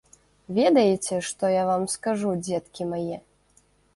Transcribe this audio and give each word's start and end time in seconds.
Ведаеце, 0.59 1.19
што 1.27 1.51
я 1.61 1.67
вам 1.69 1.85
скажу, 1.97 2.29
дзеткі 2.47 2.83
мае? 2.95 3.17